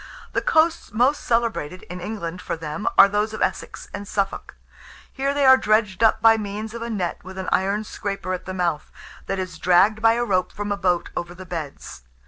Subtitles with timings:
[0.33, 4.55] The coasts most celebrated, in England, for them, are those of Essex and Suffolk.
[5.13, 8.45] Here they are dredged up by means of a net with an iron scraper at
[8.45, 8.91] the mouth,
[9.27, 12.01] that is dragged by a rope from a boat over the beds.